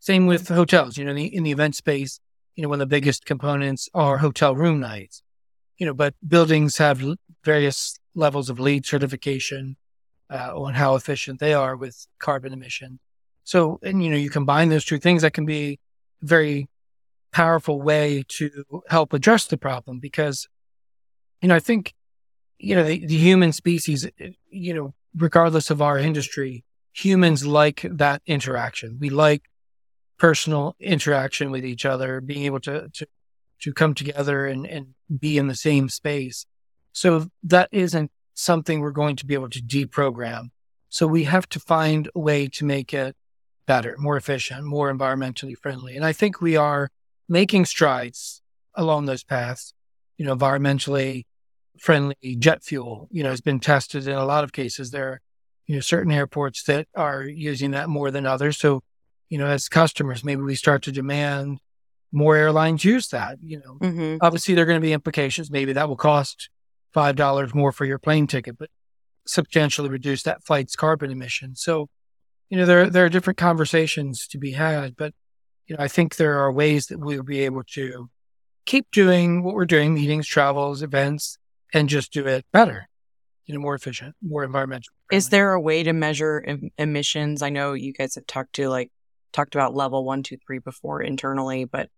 [0.00, 2.20] Same with hotels, you know, in the, in the event space,
[2.56, 5.22] you know, one of the biggest components are hotel room nights,
[5.76, 7.02] you know, but buildings have
[7.44, 9.76] various levels of LEED certification
[10.30, 12.98] uh, on how efficient they are with carbon emission.
[13.42, 15.80] So, and, you know, you combine those two things that can be
[16.22, 16.68] very
[17.34, 20.48] powerful way to help address the problem because,
[21.42, 21.92] you know, I think,
[22.58, 27.84] you know, the, the human species, uh, you know, regardless of our industry, humans like
[27.90, 28.98] that interaction.
[29.00, 29.42] We like
[30.16, 33.06] personal interaction with each other, being able to, to,
[33.62, 36.46] to come together and, and be in the same space.
[36.92, 40.50] So that isn't something we're going to be able to deprogram.
[40.88, 43.16] So we have to find a way to make it
[43.66, 45.96] better, more efficient, more environmentally friendly.
[45.96, 46.90] And I think we are
[47.28, 48.42] making strides
[48.74, 49.74] along those paths.
[50.16, 51.24] You know, environmentally
[51.78, 54.90] friendly jet fuel, you know, has been tested in a lot of cases.
[54.90, 55.20] There are,
[55.66, 58.58] you know, certain airports that are using that more than others.
[58.58, 58.82] So,
[59.28, 61.58] you know, as customers, maybe we start to demand
[62.12, 63.38] more airlines use that.
[63.42, 64.16] You know, mm-hmm.
[64.20, 65.50] obviously there are going to be implications.
[65.50, 66.48] Maybe that will cost
[66.92, 68.70] five dollars more for your plane ticket, but
[69.26, 71.60] substantially reduce that flight's carbon emissions.
[71.60, 71.88] So,
[72.48, 75.12] you know, there there are different conversations to be had, but
[75.66, 78.10] you know, I think there are ways that we'll be able to
[78.66, 81.38] keep doing what we're doing, meetings, travels, events,
[81.72, 82.88] and just do it better,
[83.46, 84.92] you know, more efficient, more environmental.
[85.10, 87.42] Is there a way to measure em- emissions?
[87.42, 88.90] I know you guys have talked to like
[89.32, 91.88] talked about level one, two, three before internally, but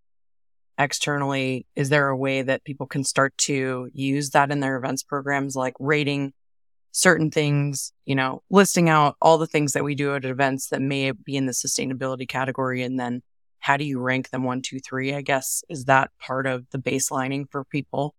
[0.77, 5.03] externally, is there a way that people can start to use that in their events
[5.03, 6.33] programs, like rating
[6.91, 10.81] certain things, you know, listing out all the things that we do at events that
[10.81, 13.21] may be in the sustainability category and then
[13.59, 15.13] how do you rank them one, two, three?
[15.13, 18.15] I guess is that part of the baselining for people?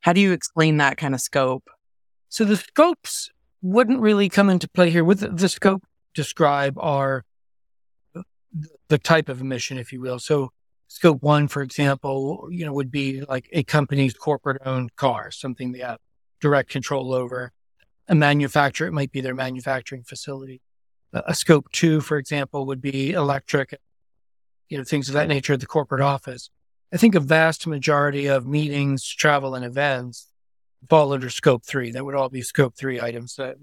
[0.00, 1.68] How do you explain that kind of scope?
[2.28, 3.30] So the scopes
[3.62, 5.04] wouldn't really come into play here.
[5.04, 5.82] With the, the scope
[6.14, 7.24] describe are
[8.88, 10.18] the type of emission, if you will.
[10.18, 10.50] So
[10.88, 15.72] scope one, for example, you know, would be like a company's corporate owned car, something
[15.72, 15.98] they have
[16.40, 17.52] direct control over.
[18.08, 20.60] A manufacturer, it might be their manufacturing facility.
[21.12, 23.78] A scope two, for example, would be electric
[24.68, 26.50] you know, things of that nature at the corporate office.
[26.92, 30.28] I think a vast majority of meetings, travel, and events
[30.88, 31.90] fall under scope three.
[31.90, 33.34] That would all be scope three items.
[33.36, 33.56] The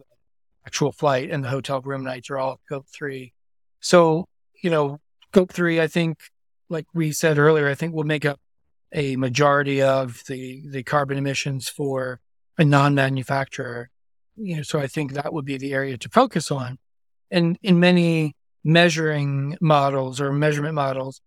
[0.65, 3.33] actual flight and the hotel room nights are all scope three.
[3.79, 4.25] So,
[4.61, 4.99] you know,
[5.31, 6.19] scope three, I think,
[6.69, 8.39] like we said earlier, I think will make up
[8.91, 12.19] a majority of the, the carbon emissions for
[12.57, 13.89] a non-manufacturer.
[14.35, 16.77] You know, so I think that would be the area to focus on.
[17.31, 21.21] And in many measuring models or measurement models,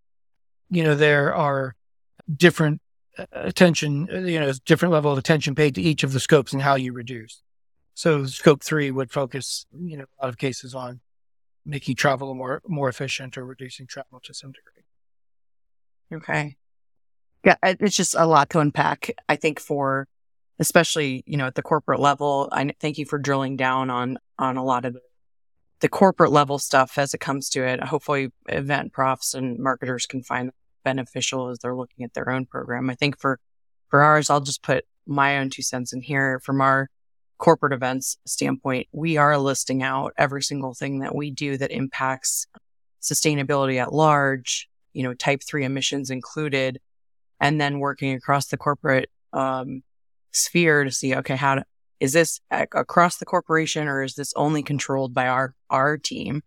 [0.71, 1.75] you know, there are
[2.35, 2.81] different
[3.19, 6.53] uh, attention, uh, you know, different level of attention paid to each of the scopes
[6.53, 7.43] and how you reduce.
[7.95, 11.01] So scope three would focus, you know, a lot of cases on
[11.65, 16.19] making travel more more efficient or reducing travel to some degree.
[16.19, 16.57] Okay.
[17.45, 19.11] Yeah, it's just a lot to unpack.
[19.29, 20.09] I think for
[20.59, 24.57] especially, you know, at the corporate level, I thank you for drilling down on on
[24.57, 24.97] a lot of
[25.81, 27.83] the corporate level stuff as it comes to it.
[27.85, 30.51] Hopefully event profs and marketers can find
[30.85, 32.89] beneficial as they're looking at their own program.
[32.91, 33.39] I think for
[33.89, 36.89] for ours, I'll just put my own two cents in here from our
[37.39, 38.89] corporate events standpoint.
[38.93, 42.47] We are listing out every single thing that we do that impacts
[43.01, 46.81] sustainability at large, you know, type three emissions included,
[47.41, 49.83] and then working across the corporate um,
[50.33, 51.65] sphere to see, okay, how to,
[52.01, 56.43] is this across the corporation or is this only controlled by our, our team?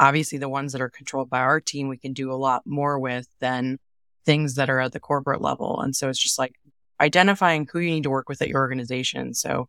[0.00, 2.98] Obviously, the ones that are controlled by our team, we can do a lot more
[2.98, 3.78] with than
[4.24, 5.80] things that are at the corporate level.
[5.80, 6.54] And so it's just like
[7.00, 9.34] identifying who you need to work with at your organization.
[9.34, 9.68] So,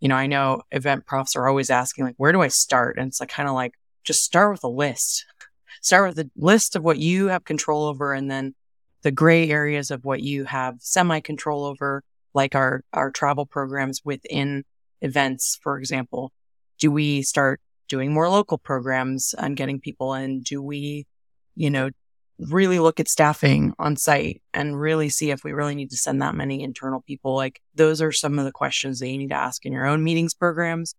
[0.00, 2.98] you know, I know event profs are always asking, like, where do I start?
[2.98, 5.26] And it's like kind of like just start with a list.
[5.80, 8.54] Start with a list of what you have control over and then
[9.02, 14.02] the gray areas of what you have semi control over, like our, our travel programs
[14.04, 14.64] within
[15.00, 16.32] events, for example.
[16.78, 20.42] Do we start doing more local programs and getting people in?
[20.42, 21.06] Do we,
[21.54, 21.90] you know,
[22.38, 26.22] really look at staffing on site and really see if we really need to send
[26.22, 27.34] that many internal people?
[27.34, 30.02] Like those are some of the questions that you need to ask in your own
[30.02, 30.94] meetings programs.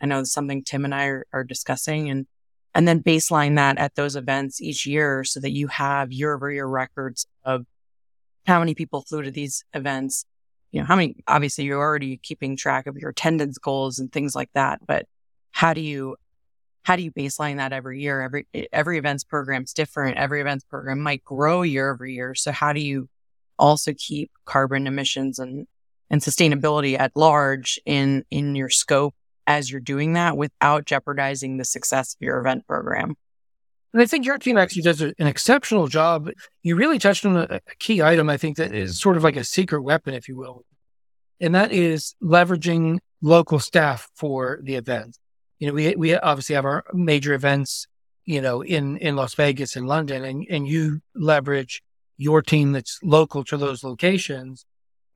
[0.00, 2.26] I know it's something Tim and I are, are discussing and
[2.74, 6.50] and then baseline that at those events each year so that you have year over
[6.50, 7.66] year records of
[8.46, 10.24] how many people flew to these events.
[10.72, 14.34] You know, how many, obviously you're already keeping track of your attendance goals and things
[14.34, 15.06] like that, but
[15.50, 16.16] how do you,
[16.82, 18.22] how do you baseline that every year?
[18.22, 20.16] Every, every events program is different.
[20.16, 22.34] Every events program might grow year over year.
[22.34, 23.08] So how do you
[23.58, 25.66] also keep carbon emissions and,
[26.10, 29.14] and sustainability at large in, in your scope
[29.46, 33.16] as you're doing that without jeopardizing the success of your event program.
[33.92, 36.30] And I think your team actually does an exceptional job.
[36.62, 39.44] You really touched on a, key item, I think, that is sort of like a
[39.44, 40.64] secret weapon, if you will.
[41.40, 45.18] And that is leveraging local staff for the events.
[45.58, 47.86] You know, we, we obviously have our major events,
[48.24, 51.82] you know, in, in Las Vegas and London, and, and you leverage
[52.16, 54.64] your team that's local to those locations,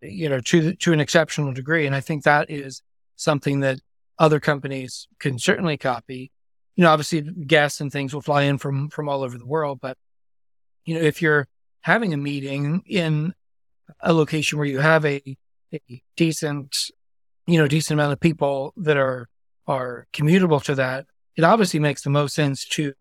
[0.02, 1.86] you know, to, to an exceptional degree.
[1.86, 2.82] And I think that is
[3.16, 3.80] something that
[4.18, 6.30] other companies can certainly copy.
[6.76, 9.80] You know, obviously guests and things will fly in from from all over the world,
[9.80, 9.96] but
[10.84, 11.48] you know, if you're
[11.80, 13.34] having a meeting in
[14.00, 15.36] a location where you have a,
[15.72, 16.76] a decent,
[17.46, 19.28] you know, decent amount of people that are
[19.66, 22.92] are commutable to that, it obviously makes the most sense to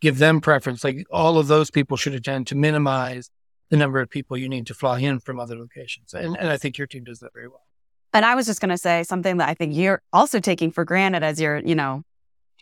[0.00, 0.84] give them preference.
[0.84, 3.30] Like all of those people should attend to minimize
[3.70, 6.14] the number of people you need to fly in from other locations.
[6.14, 7.64] And, and I think your team does that very well.
[8.12, 10.84] And I was just going to say something that I think you're also taking for
[10.84, 12.02] granted as you're, you know,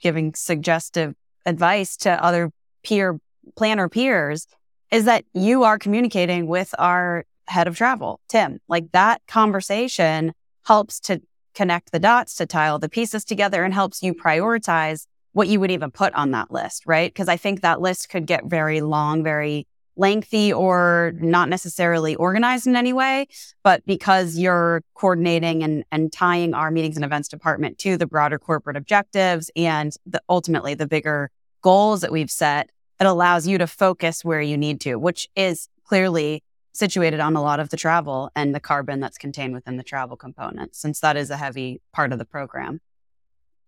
[0.05, 1.14] giving suggestive
[1.47, 2.51] advice to other
[2.85, 3.19] peer
[3.57, 4.47] planner peers
[4.93, 8.61] is that you are communicating with our head of travel, Tim.
[8.69, 10.35] Like that conversation
[10.67, 11.23] helps to
[11.55, 15.71] connect the dots, to tile the pieces together and helps you prioritize what you would
[15.71, 17.11] even put on that list, right?
[17.11, 22.67] Because I think that list could get very long, very lengthy or not necessarily organized
[22.67, 23.27] in any way,
[23.63, 28.39] but because you're coordinating and, and tying our meetings and events department to the broader
[28.39, 31.31] corporate objectives and the, ultimately the bigger
[31.63, 35.69] goals that we've set, it allows you to focus where you need to, which is
[35.85, 39.83] clearly situated on a lot of the travel and the carbon that's contained within the
[39.83, 42.81] travel component, since that is a heavy part of the program.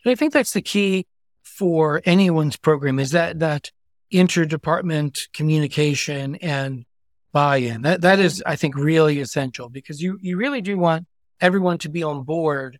[0.04, 1.06] I think that's the key
[1.42, 3.70] for anyone's program is that that
[4.12, 6.84] interdepartment communication and
[7.32, 7.82] buy-in.
[7.82, 11.06] That that is, I think, really essential because you you really do want
[11.40, 12.78] everyone to be on board,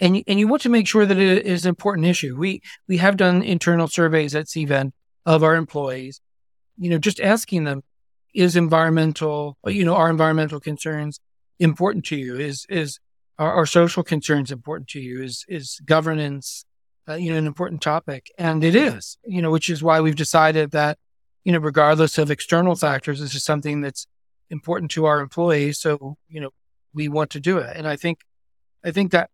[0.00, 2.36] and you, and you want to make sure that it is an important issue.
[2.36, 4.92] We we have done internal surveys at Cvent
[5.26, 6.20] of our employees,
[6.78, 7.82] you know, just asking them,
[8.34, 11.20] is environmental, you know, are environmental concerns
[11.58, 12.36] important to you?
[12.36, 13.00] Is is
[13.38, 15.22] are social concerns important to you?
[15.22, 16.64] Is is governance
[17.08, 18.30] uh, you know, an important topic.
[18.38, 20.98] And it is, you know, which is why we've decided that,
[21.44, 24.06] you know, regardless of external factors, this is something that's
[24.50, 25.78] important to our employees.
[25.78, 26.50] So, you know,
[26.92, 27.76] we want to do it.
[27.76, 28.20] And I think,
[28.84, 29.30] I think that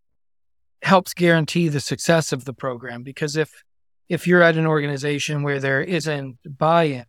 [0.82, 3.64] helps guarantee the success of the program because if,
[4.08, 7.06] if you're at an organization where there isn't buy-in,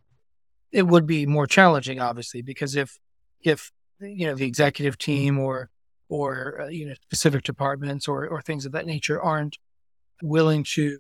[0.72, 2.98] it would be more challenging, obviously, because if,
[3.42, 5.70] if, you know, the executive team or,
[6.10, 9.58] or uh, you know specific departments or or things of that nature aren't
[10.22, 11.00] willing to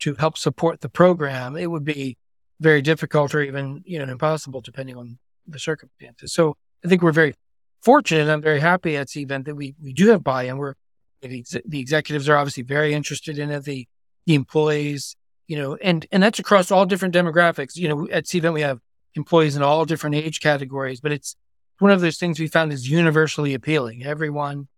[0.00, 2.18] to help support the program, it would be
[2.60, 6.32] very difficult or even you know impossible depending on the circumstances.
[6.32, 7.34] So I think we're very
[7.82, 8.28] fortunate.
[8.28, 10.58] I'm very happy at the event that we we do have buy-in.
[10.58, 10.74] We're
[11.20, 13.64] the, the executives are obviously very interested in it.
[13.64, 13.86] The,
[14.26, 17.76] the employees, you know, and and that's across all different demographics.
[17.76, 18.80] You know, at Cvent we have
[19.14, 21.36] employees in all different age categories, but it's
[21.78, 24.04] one of those things we found is universally appealing.
[24.04, 24.68] Everyone,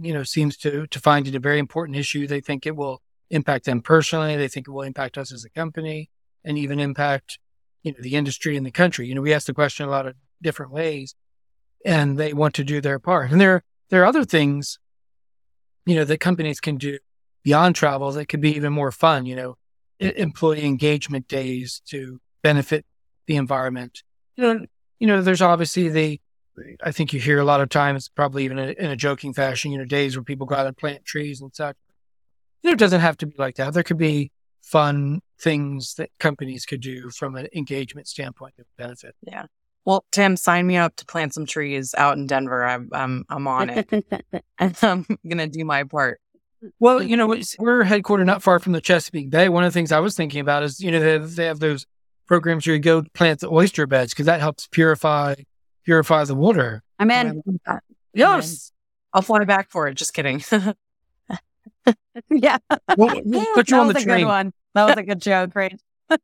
[0.00, 2.26] you know, seems to to find it a very important issue.
[2.26, 4.36] They think it will impact them personally.
[4.36, 6.10] They think it will impact us as a company
[6.44, 7.38] and even impact,
[7.82, 9.06] you know, the industry and the country.
[9.06, 11.14] You know, we ask the question a lot of different ways
[11.84, 13.30] and they want to do their part.
[13.30, 14.78] And there, there are other things,
[15.86, 16.98] you know, that companies can do
[17.42, 19.56] beyond travel that could be even more fun, you know,
[19.98, 22.84] employee engagement days to benefit
[23.26, 24.02] the environment.
[24.36, 24.66] You know,
[24.98, 26.20] you know, there's obviously the,
[26.82, 29.78] I think you hear a lot of times, probably even in a joking fashion, you
[29.78, 31.76] know, days where people go out and plant trees and such.
[32.62, 33.72] You know, it doesn't have to be like that.
[33.72, 34.30] There could be
[34.62, 39.14] fun things that companies could do from an engagement standpoint that benefit.
[39.22, 39.46] Yeah.
[39.84, 42.64] Well, Tim, sign me up to plant some trees out in Denver.
[42.64, 43.88] I'm I'm, I'm on it.
[44.82, 46.20] I'm gonna do my part.
[46.78, 49.48] Well, you know, we're headquartered not far from the Chesapeake Bay.
[49.48, 51.60] One of the things I was thinking about is, you know, they have, they have
[51.60, 51.86] those
[52.26, 55.34] programs where you go plant the oyster beds because that helps purify
[55.84, 56.82] purify the water.
[56.98, 57.42] I'm in.
[58.12, 58.72] Yes,
[59.12, 59.94] I'll fly back for it.
[59.94, 60.42] Just kidding.
[62.30, 62.58] yeah,
[62.96, 64.18] we'll, we'll put you that on was the a train.
[64.20, 64.52] good one.
[64.74, 65.50] That was a good joke.
[65.50, 65.80] Great.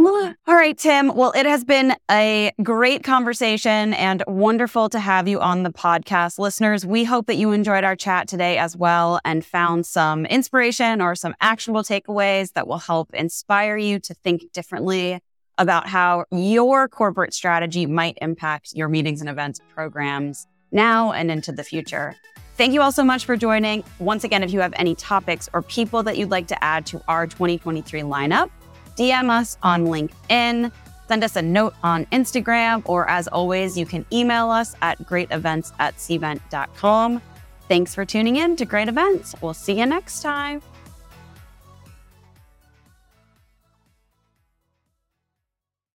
[0.00, 1.08] All right, Tim.
[1.14, 6.38] Well, it has been a great conversation and wonderful to have you on the podcast.
[6.38, 11.02] Listeners, we hope that you enjoyed our chat today as well and found some inspiration
[11.02, 15.18] or some actionable takeaways that will help inspire you to think differently
[15.58, 21.52] about how your corporate strategy might impact your meetings and events programs now and into
[21.52, 22.14] the future.
[22.56, 23.84] Thank you all so much for joining.
[24.00, 27.02] Once again, if you have any topics or people that you'd like to add to
[27.06, 28.50] our 2023 lineup,
[28.96, 30.72] DM us on LinkedIn,
[31.06, 35.72] send us a note on Instagram, or as always, you can email us at greatevents
[35.78, 37.22] at.
[37.68, 39.34] Thanks for tuning in to Great Events.
[39.40, 40.60] We'll see you next time.